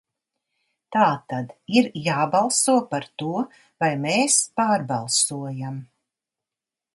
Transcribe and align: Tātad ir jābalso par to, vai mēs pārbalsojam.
Tātad 0.95 1.51
ir 1.81 1.89
jābalso 2.07 2.75
par 2.95 3.05
to, 3.23 3.29
vai 3.85 3.91
mēs 4.07 4.39
pārbalsojam. 4.61 5.79